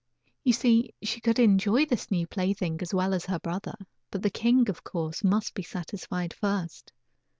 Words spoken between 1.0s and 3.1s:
she could enjoy this new plaything as